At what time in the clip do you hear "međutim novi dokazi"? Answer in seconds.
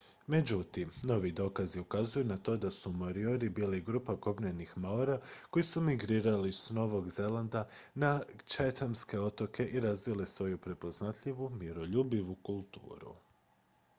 0.27-1.79